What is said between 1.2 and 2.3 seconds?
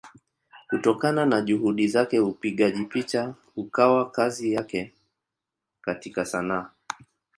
na Juhudi zake